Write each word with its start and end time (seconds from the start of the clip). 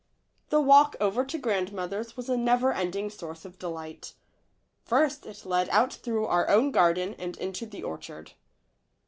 The 0.49 0.59
walk 0.59 0.95
over 0.99 1.23
to 1.23 1.37
grandmother's 1.37 2.17
was 2.17 2.27
a 2.27 2.35
never 2.35 2.73
ending 2.73 3.11
source 3.11 3.45
of 3.45 3.59
delight. 3.59 4.15
First, 4.83 5.27
it 5.27 5.45
led 5.45 5.69
out 5.69 5.93
through 5.93 6.25
our 6.25 6.49
own 6.49 6.71
garden 6.71 7.13
and 7.19 7.37
into 7.37 7.67
the 7.67 7.83
orchard. 7.83 8.31